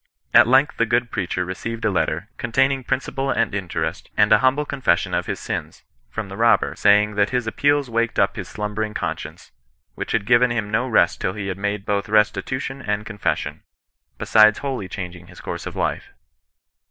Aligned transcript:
At 0.33 0.47
length 0.47 0.77
the 0.77 0.87
good 0.87 1.11
preacher 1.11 1.45
re 1.45 1.53
ceived 1.53 1.85
a 1.85 1.91
letter, 1.91 2.27
containing 2.37 2.83
principal 2.83 3.29
and 3.29 3.53
interest, 3.53 4.09
and 4.17 4.31
a 4.31 4.39
humble 4.39 4.65
confession 4.65 5.13
of 5.13 5.27
his 5.27 5.39
sms, 5.39 5.83
from 6.09 6.27
the 6.27 6.35
robber, 6.35 6.75
saying, 6.75 7.13
that 7.13 7.29
his 7.29 7.45
appeals 7.45 7.87
waked 7.87 8.17
up 8.17 8.35
his 8.35 8.47
slumbering 8.49 8.95
conscience^ 8.95 9.51
which 9.93 10.13
had 10.13 10.25
given 10.25 10.49
him 10.49 10.71
no 10.71 10.87
rest 10.87 11.21
till 11.21 11.33
he 11.33 11.49
had 11.49 11.57
made 11.59 11.85
both 11.85 12.09
res 12.09 12.31
titution 12.31 12.83
and 12.83 13.05
confession, 13.05 13.61
besides 14.17 14.57
wholly 14.57 14.87
changing 14.89 15.27
his 15.27 15.39
course 15.39 15.67
of 15.67 15.75
life." 15.75 16.09